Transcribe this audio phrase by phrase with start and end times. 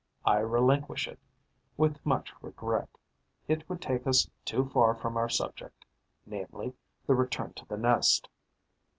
[0.25, 1.19] I relinquish it,
[1.77, 2.89] with much regret:
[3.47, 5.85] it would take us too far from our subject,
[6.25, 6.73] namely,
[7.05, 8.27] the return to the nest.